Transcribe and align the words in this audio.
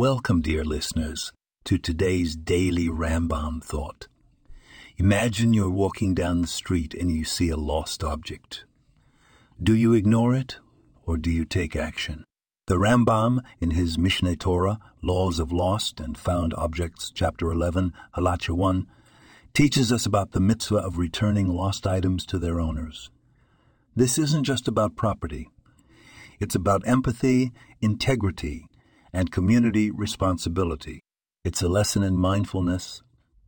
Welcome, 0.00 0.40
dear 0.40 0.64
listeners, 0.64 1.30
to 1.64 1.76
today's 1.76 2.34
daily 2.34 2.88
Rambam 2.88 3.62
thought. 3.62 4.08
Imagine 4.96 5.52
you're 5.52 5.68
walking 5.68 6.14
down 6.14 6.40
the 6.40 6.46
street 6.46 6.94
and 6.94 7.10
you 7.10 7.22
see 7.22 7.50
a 7.50 7.56
lost 7.58 8.02
object. 8.02 8.64
Do 9.62 9.74
you 9.74 9.92
ignore 9.92 10.34
it 10.34 10.56
or 11.04 11.18
do 11.18 11.30
you 11.30 11.44
take 11.44 11.76
action? 11.76 12.24
The 12.66 12.76
Rambam, 12.76 13.40
in 13.60 13.72
his 13.72 13.98
Mishneh 13.98 14.38
Torah, 14.38 14.78
Laws 15.02 15.38
of 15.38 15.52
Lost 15.52 16.00
and 16.00 16.16
Found 16.16 16.54
Objects, 16.54 17.12
chapter 17.14 17.52
11, 17.52 17.92
Halacha 18.16 18.56
1, 18.56 18.86
teaches 19.52 19.92
us 19.92 20.06
about 20.06 20.32
the 20.32 20.40
mitzvah 20.40 20.78
of 20.78 20.96
returning 20.96 21.48
lost 21.48 21.86
items 21.86 22.24
to 22.24 22.38
their 22.38 22.58
owners. 22.58 23.10
This 23.94 24.16
isn't 24.16 24.44
just 24.44 24.66
about 24.66 24.96
property. 24.96 25.50
It's 26.38 26.54
about 26.54 26.88
empathy, 26.88 27.52
integrity, 27.82 28.69
and 29.12 29.32
community 29.32 29.90
responsibility. 29.90 31.00
It's 31.44 31.62
a 31.62 31.68
lesson 31.68 32.02
in 32.02 32.16
mindfulness 32.16 33.02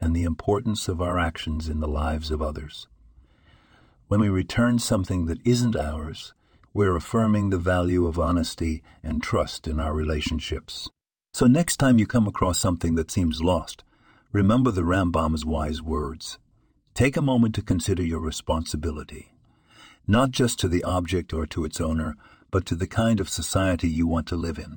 and 0.00 0.14
the 0.14 0.24
importance 0.24 0.88
of 0.88 1.00
our 1.00 1.18
actions 1.18 1.68
in 1.68 1.80
the 1.80 1.88
lives 1.88 2.30
of 2.30 2.42
others. 2.42 2.86
When 4.08 4.20
we 4.20 4.28
return 4.28 4.78
something 4.78 5.26
that 5.26 5.44
isn't 5.44 5.76
ours, 5.76 6.32
we're 6.72 6.96
affirming 6.96 7.50
the 7.50 7.58
value 7.58 8.06
of 8.06 8.18
honesty 8.18 8.82
and 9.02 9.22
trust 9.22 9.66
in 9.66 9.80
our 9.80 9.92
relationships. 9.92 10.88
So 11.32 11.46
next 11.46 11.76
time 11.76 11.98
you 11.98 12.06
come 12.06 12.26
across 12.26 12.58
something 12.58 12.94
that 12.94 13.10
seems 13.10 13.42
lost, 13.42 13.84
remember 14.32 14.70
the 14.70 14.82
Rambam's 14.82 15.44
wise 15.44 15.82
words. 15.82 16.38
Take 16.94 17.16
a 17.16 17.22
moment 17.22 17.54
to 17.56 17.62
consider 17.62 18.02
your 18.02 18.20
responsibility, 18.20 19.32
not 20.06 20.30
just 20.30 20.58
to 20.60 20.68
the 20.68 20.84
object 20.84 21.32
or 21.32 21.46
to 21.46 21.64
its 21.64 21.80
owner, 21.80 22.16
but 22.50 22.64
to 22.66 22.74
the 22.74 22.86
kind 22.86 23.20
of 23.20 23.28
society 23.28 23.88
you 23.88 24.06
want 24.06 24.26
to 24.28 24.36
live 24.36 24.58
in. 24.58 24.76